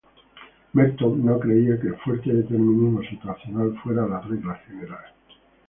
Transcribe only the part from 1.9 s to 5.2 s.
fuerte determinismo situacional fuera la regla general.